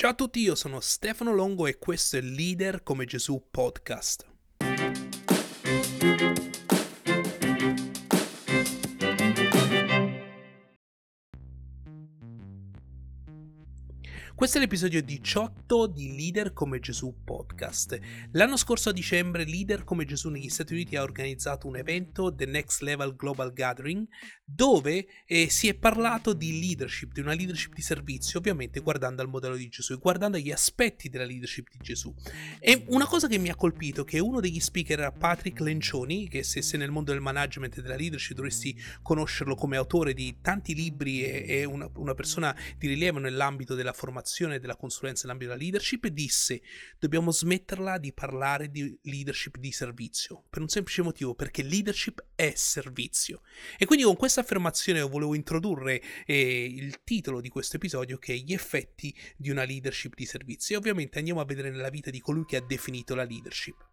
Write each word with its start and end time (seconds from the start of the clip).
Ciao 0.00 0.12
a 0.12 0.14
tutti, 0.14 0.40
io 0.40 0.54
sono 0.54 0.80
Stefano 0.80 1.34
Longo 1.34 1.66
e 1.66 1.76
questo 1.76 2.16
è 2.16 2.22
Leader 2.22 2.82
come 2.82 3.04
Gesù 3.04 3.48
podcast. 3.50 4.29
Questo 14.40 14.56
è 14.56 14.62
l'episodio 14.62 15.02
18 15.02 15.86
di 15.88 16.16
Leader 16.16 16.54
come 16.54 16.80
Gesù 16.80 17.14
podcast. 17.24 17.98
L'anno 18.32 18.56
scorso 18.56 18.88
a 18.88 18.92
dicembre 18.92 19.44
Leader 19.44 19.84
come 19.84 20.06
Gesù 20.06 20.30
negli 20.30 20.48
Stati 20.48 20.72
Uniti 20.72 20.96
ha 20.96 21.02
organizzato 21.02 21.66
un 21.66 21.76
evento, 21.76 22.34
The 22.34 22.46
Next 22.46 22.80
Level 22.80 23.14
Global 23.16 23.52
Gathering, 23.52 24.06
dove 24.42 25.06
eh, 25.26 25.50
si 25.50 25.68
è 25.68 25.74
parlato 25.74 26.32
di 26.32 26.58
leadership, 26.58 27.12
di 27.12 27.20
una 27.20 27.34
leadership 27.34 27.74
di 27.74 27.82
servizio, 27.82 28.38
ovviamente 28.38 28.80
guardando 28.80 29.20
al 29.20 29.28
modello 29.28 29.56
di 29.56 29.68
Gesù 29.68 29.92
e 29.92 29.98
guardando 29.98 30.38
agli 30.38 30.50
aspetti 30.50 31.10
della 31.10 31.26
leadership 31.26 31.68
di 31.70 31.78
Gesù. 31.82 32.10
E 32.60 32.84
una 32.88 33.04
cosa 33.04 33.28
che 33.28 33.36
mi 33.36 33.50
ha 33.50 33.54
colpito, 33.54 34.04
che 34.04 34.20
uno 34.20 34.40
degli 34.40 34.58
speaker 34.58 35.00
era 35.00 35.12
Patrick 35.12 35.60
Lencioni, 35.60 36.30
che 36.30 36.44
se 36.44 36.62
sei 36.62 36.78
nel 36.78 36.90
mondo 36.90 37.12
del 37.12 37.20
management 37.20 37.76
e 37.76 37.82
della 37.82 37.96
leadership 37.96 38.36
dovresti 38.36 38.74
conoscerlo 39.02 39.54
come 39.54 39.76
autore 39.76 40.14
di 40.14 40.38
tanti 40.40 40.74
libri 40.74 41.24
e, 41.24 41.44
e 41.46 41.64
una, 41.64 41.90
una 41.96 42.14
persona 42.14 42.56
di 42.78 42.86
rilievo 42.86 43.18
nell'ambito 43.18 43.74
della 43.74 43.92
formazione 43.92 44.28
formazione 44.30 44.60
della 44.60 44.76
consulenza 44.76 45.22
nell'ambito 45.22 45.50
della 45.50 45.62
leadership 45.62 46.06
disse 46.06 46.62
dobbiamo 46.98 47.32
smetterla 47.32 47.98
di 47.98 48.12
parlare 48.12 48.70
di 48.70 48.96
leadership 49.02 49.56
di 49.56 49.72
servizio 49.72 50.44
per 50.48 50.62
un 50.62 50.68
semplice 50.68 51.02
motivo 51.02 51.34
perché 51.34 51.62
leadership 51.62 52.24
è 52.34 52.52
servizio. 52.54 53.42
E 53.76 53.86
quindi 53.86 54.04
con 54.04 54.16
questa 54.16 54.40
affermazione 54.40 55.00
volevo 55.00 55.34
introdurre 55.34 56.00
eh, 56.24 56.64
il 56.64 57.02
titolo 57.02 57.40
di 57.40 57.48
questo 57.48 57.76
episodio 57.76 58.18
che 58.18 58.34
è 58.34 58.36
gli 58.36 58.52
effetti 58.52 59.14
di 59.36 59.50
una 59.50 59.64
leadership 59.64 60.14
di 60.14 60.26
servizio. 60.26 60.76
E 60.76 60.78
ovviamente 60.78 61.18
andiamo 61.18 61.40
a 61.40 61.44
vedere 61.44 61.70
nella 61.70 61.90
vita 61.90 62.10
di 62.10 62.20
colui 62.20 62.44
che 62.44 62.56
ha 62.56 62.62
definito 62.62 63.14
la 63.14 63.24
leadership. 63.24 63.88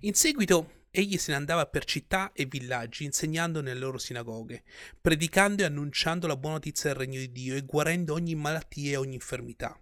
In 0.00 0.14
seguito 0.14 0.83
egli 0.96 1.18
se 1.18 1.32
ne 1.32 1.38
andava 1.38 1.66
per 1.66 1.84
città 1.84 2.30
e 2.32 2.46
villaggi 2.46 3.02
insegnando 3.02 3.60
nelle 3.60 3.80
loro 3.80 3.98
sinagoghe, 3.98 4.62
predicando 5.00 5.62
e 5.62 5.64
annunciando 5.64 6.28
la 6.28 6.36
buona 6.36 6.56
notizia 6.56 6.90
del 6.90 7.00
regno 7.00 7.18
di 7.18 7.32
Dio 7.32 7.56
e 7.56 7.62
guarendo 7.62 8.14
ogni 8.14 8.36
malattia 8.36 8.92
e 8.92 8.96
ogni 8.96 9.14
infermità. 9.14 9.76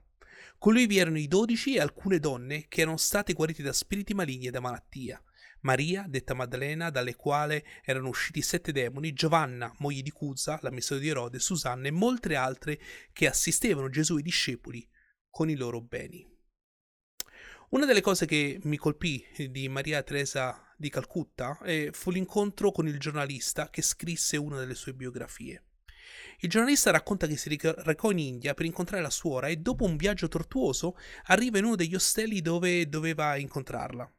Con 0.57 0.73
lui 0.73 0.87
vi 0.87 0.97
erano 0.97 1.19
i 1.19 1.29
dodici 1.29 1.75
e 1.75 1.81
alcune 1.81 2.19
donne 2.19 2.65
che 2.69 2.81
erano 2.81 2.97
state 2.97 3.35
guarite 3.35 3.63
da 3.63 3.75
spiriti 3.75 4.15
maligni 4.15 4.47
e 4.47 4.51
da 4.51 4.61
malattia. 4.61 5.23
Maria, 5.61 6.07
detta 6.09 6.33
Maddalena, 6.33 6.89
dalle 6.89 7.15
quali 7.15 7.63
erano 7.85 8.09
usciti 8.09 8.41
sette 8.41 8.73
demoni, 8.73 9.13
Giovanna, 9.13 9.73
moglie 9.79 10.03
di 10.03 10.11
Cusa, 10.11 10.59
l'amministratore 10.63 11.07
di 11.07 11.13
Erode, 11.13 11.39
Susanna 11.39 11.89
e 11.89 11.91
molte 11.91 12.35
altre 12.37 12.81
che 13.13 13.29
assistevano 13.29 13.91
Gesù 13.91 14.17
e 14.17 14.21
i 14.21 14.23
discepoli 14.23 14.89
con 15.29 15.51
i 15.51 15.57
loro 15.57 15.81
beni. 15.83 16.27
Una 17.71 17.87
delle 17.87 18.03
cose 18.03 18.27
che 18.27 18.61
mi 18.65 18.77
colpì 18.77 19.25
di 19.49 19.67
Maria 19.69 20.03
Teresa 20.03 20.72
di 20.83 20.91
Calcutta 20.91 21.59
eh, 21.63 21.91
fu 21.93 22.11
l'incontro 22.11 22.73
con 22.73 22.89
il 22.89 22.99
giornalista 22.99 23.71
che 23.71 23.81
scrisse 23.83 24.37
una 24.37 24.59
delle 24.59 24.75
sue 24.75 24.93
biografie. 24.93 25.63
Il 26.41 26.51
giornalista 26.51 26.91
racconta 26.91 27.29
che 27.29 27.37
si 27.37 27.57
recò 27.57 28.11
in 28.11 28.19
India 28.19 28.53
per 28.53 28.67
incontrare 28.67 29.01
la 29.01 29.09
suora 29.09 29.47
e 29.47 29.59
dopo 29.59 29.85
un 29.85 29.97
viaggio 29.97 30.27
tortuoso 30.27 30.97
arriva 31.27 31.59
in 31.59 31.65
uno 31.67 31.77
degli 31.77 31.95
ostelli 31.95 32.43
dove 32.43 32.89
doveva 32.89 33.37
incontrarla. 33.37 34.13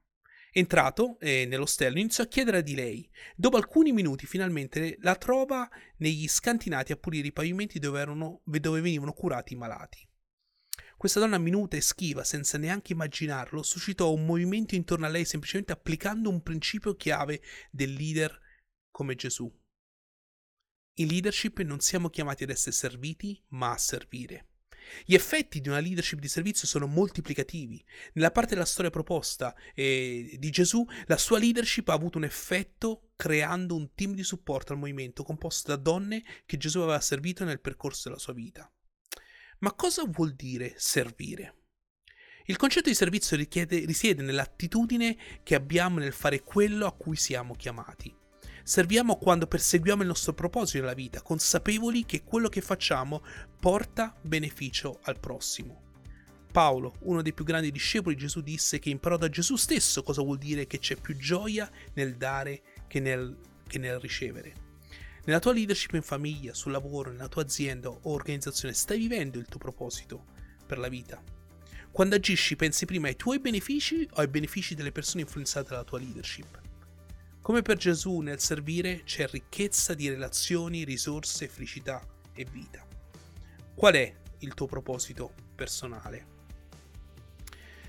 Entrato 0.53 1.19
eh, 1.19 1.45
nell'ostello 1.45 1.99
iniziò 1.99 2.23
a 2.23 2.27
chiedere 2.27 2.63
di 2.63 2.75
lei. 2.75 3.09
Dopo 3.35 3.57
alcuni 3.57 3.91
minuti 3.91 4.25
finalmente 4.25 4.97
la 5.01 5.15
trova 5.15 5.69
negli 5.97 6.27
scantinati 6.27 6.93
a 6.93 6.95
pulire 6.95 7.27
i 7.27 7.33
pavimenti 7.33 7.77
dove, 7.77 7.99
erano, 7.99 8.41
dove 8.45 8.79
venivano 8.79 9.11
curati 9.11 9.53
i 9.53 9.57
malati. 9.57 10.07
Questa 11.03 11.19
donna 11.19 11.37
minuta 11.37 11.75
e 11.75 11.81
schiva, 11.81 12.23
senza 12.23 12.57
neanche 12.57 12.93
immaginarlo, 12.93 13.61
suscitò 13.61 14.13
un 14.13 14.25
movimento 14.25 14.73
intorno 14.73 15.05
a 15.05 15.09
lei 15.09 15.25
semplicemente 15.25 15.73
applicando 15.73 16.29
un 16.29 16.41
principio 16.41 16.95
chiave 16.95 17.41
del 17.69 17.91
leader 17.91 18.39
come 18.89 19.13
Gesù. 19.15 19.53
In 20.99 21.07
leadership 21.07 21.59
non 21.59 21.81
siamo 21.81 22.07
chiamati 22.07 22.43
ad 22.43 22.51
essere 22.51 22.71
serviti, 22.71 23.37
ma 23.49 23.71
a 23.71 23.77
servire. 23.77 24.51
Gli 25.03 25.13
effetti 25.13 25.59
di 25.59 25.67
una 25.67 25.81
leadership 25.81 26.19
di 26.19 26.29
servizio 26.29 26.69
sono 26.69 26.87
moltiplicativi. 26.87 27.83
Nella 28.13 28.31
parte 28.31 28.53
della 28.53 28.63
storia 28.63 28.89
proposta 28.89 29.53
eh, 29.75 30.37
di 30.39 30.49
Gesù, 30.51 30.85
la 31.07 31.17
sua 31.17 31.37
leadership 31.37 31.89
ha 31.89 31.93
avuto 31.93 32.17
un 32.17 32.23
effetto 32.23 33.09
creando 33.17 33.75
un 33.75 33.93
team 33.93 34.13
di 34.13 34.23
supporto 34.23 34.71
al 34.71 34.79
movimento 34.79 35.23
composto 35.23 35.67
da 35.67 35.75
donne 35.75 36.23
che 36.45 36.55
Gesù 36.55 36.79
aveva 36.79 37.01
servito 37.01 37.43
nel 37.43 37.59
percorso 37.59 38.07
della 38.07 38.21
sua 38.21 38.31
vita. 38.31 38.72
Ma 39.63 39.71
cosa 39.71 40.03
vuol 40.05 40.33
dire 40.33 40.73
servire? 40.75 41.55
Il 42.47 42.57
concetto 42.57 42.89
di 42.89 42.95
servizio 42.95 43.37
richiede, 43.37 43.85
risiede 43.85 44.21
nell'attitudine 44.21 45.15
che 45.41 45.55
abbiamo 45.55 45.99
nel 45.99 46.11
fare 46.11 46.43
quello 46.43 46.85
a 46.85 46.91
cui 46.91 47.15
siamo 47.15 47.55
chiamati. 47.55 48.13
Serviamo 48.61 49.15
quando 49.15 49.47
perseguiamo 49.47 50.01
il 50.01 50.09
nostro 50.09 50.33
proposito 50.33 50.79
nella 50.79 50.93
vita, 50.93 51.21
consapevoli 51.21 52.03
che 52.03 52.25
quello 52.25 52.49
che 52.49 52.59
facciamo 52.59 53.23
porta 53.57 54.13
beneficio 54.21 54.99
al 55.03 55.21
prossimo. 55.21 55.81
Paolo, 56.51 56.95
uno 57.03 57.21
dei 57.21 57.33
più 57.33 57.45
grandi 57.45 57.71
discepoli 57.71 58.15
di 58.15 58.21
Gesù, 58.21 58.41
disse 58.41 58.79
che 58.79 58.89
imparò 58.89 59.15
da 59.15 59.29
Gesù 59.29 59.55
stesso 59.55 60.03
cosa 60.03 60.21
vuol 60.21 60.39
dire 60.39 60.67
che 60.67 60.79
c'è 60.79 60.97
più 60.97 61.15
gioia 61.15 61.71
nel 61.93 62.17
dare 62.17 62.63
che 62.87 62.99
nel, 62.99 63.39
che 63.65 63.79
nel 63.79 63.97
ricevere. 63.97 64.62
Nella 65.25 65.39
tua 65.39 65.53
leadership 65.53 65.93
in 65.93 66.01
famiglia, 66.01 66.53
sul 66.53 66.73
lavoro, 66.73 67.09
nella 67.09 67.29
tua 67.29 67.43
azienda 67.43 67.87
o 67.87 67.99
organizzazione 68.03 68.73
stai 68.73 68.97
vivendo 68.97 69.39
il 69.39 69.45
tuo 69.45 69.59
proposito 69.59 70.25
per 70.65 70.77
la 70.77 70.89
vita. 70.89 71.21
Quando 71.91 72.15
agisci 72.15 72.57
pensi 72.57 72.85
prima 72.85 73.07
ai 73.07 73.15
tuoi 73.15 73.39
benefici 73.39 74.05
o 74.13 74.15
ai 74.15 74.27
benefici 74.27 74.75
delle 74.75 74.91
persone 74.91 75.21
influenzate 75.21 75.69
dalla 75.69 75.85
tua 75.85 75.99
leadership. 75.99 76.59
Come 77.39 77.61
per 77.61 77.77
Gesù 77.77 78.19
nel 78.19 78.41
servire 78.41 79.03
c'è 79.03 79.27
ricchezza 79.27 79.93
di 79.93 80.09
relazioni, 80.09 80.83
risorse, 80.83 81.47
felicità 81.47 82.05
e 82.33 82.45
vita. 82.51 82.85
Qual 83.75 83.93
è 83.93 84.13
il 84.39 84.53
tuo 84.53 84.65
proposito 84.65 85.33
personale? 85.55 86.32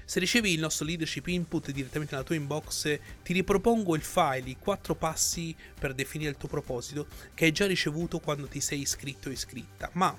Se 0.06 0.20
ricevi 0.20 0.52
il 0.52 0.60
nostro 0.60 0.84
leadership 0.84 1.26
input 1.28 1.70
direttamente 1.70 2.14
nella 2.14 2.26
tua 2.26 2.36
inbox, 2.36 2.98
ti 3.22 3.32
ripropongo 3.32 3.96
il 3.96 4.02
file, 4.02 4.50
i 4.50 4.58
quattro 4.58 4.94
passi 4.94 5.56
per 5.78 5.94
definire 5.94 6.30
il 6.30 6.36
tuo 6.36 6.48
proposito 6.48 7.06
che 7.32 7.46
hai 7.46 7.52
già 7.52 7.66
ricevuto 7.66 8.20
quando 8.20 8.46
ti 8.46 8.60
sei 8.60 8.80
iscritto 8.80 9.28
o 9.28 9.32
iscritta. 9.32 9.88
Ma 9.92 10.14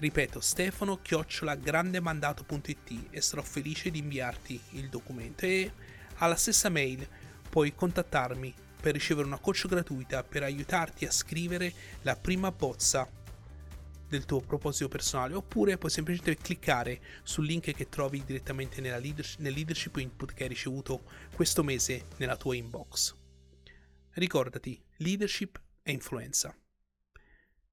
Ripeto, 0.02 0.40
stefano-grandemandato.it 0.40 3.06
e 3.10 3.20
sarò 3.20 3.42
felice 3.42 3.90
di 3.90 4.00
inviarti 4.00 4.60
il 4.70 4.88
documento 4.88 5.44
e 5.44 5.70
alla 6.16 6.34
stessa 6.34 6.68
mail 6.68 7.06
puoi 7.48 7.72
contattarmi 7.74 8.52
per 8.82 8.94
ricevere 8.94 9.28
una 9.28 9.38
coach 9.38 9.69
gratuita 9.69 10.25
per 10.25 10.43
aiutarti 10.43 11.06
a 11.06 11.12
scrivere 11.12 11.72
la 12.03 12.16
prima 12.16 12.50
bozza 12.50 13.09
del 14.09 14.25
tuo 14.25 14.41
proposito 14.41 14.88
personale 14.88 15.34
oppure 15.34 15.78
puoi 15.78 15.91
semplicemente 15.93 16.43
cliccare 16.43 17.00
sul 17.22 17.47
link 17.47 17.72
che 17.72 17.88
trovi 17.88 18.25
direttamente 18.26 18.81
leadership, 18.81 19.38
nel 19.38 19.53
leadership 19.53 19.97
input 19.98 20.34
che 20.34 20.42
hai 20.42 20.48
ricevuto 20.48 21.04
questo 21.32 21.62
mese 21.62 22.06
nella 22.16 22.37
tua 22.37 22.56
inbox. 22.56 23.15
Ricordati, 24.15 24.82
leadership 24.97 25.60
e 25.82 25.92
influenza. 25.92 26.54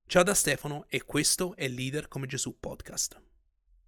Ciao 0.06 0.24
da 0.24 0.36
Stefano 0.36 0.86
e 0.90 1.04
questo 1.04 1.56
è 1.56 1.68
Leader 1.68 2.08
come 2.08 2.28
Gesù 2.28 2.56
podcast. 2.60 3.29